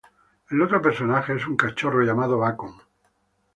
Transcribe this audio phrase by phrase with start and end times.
[0.49, 2.73] El otro personaje es un cachorro llamado Bacon.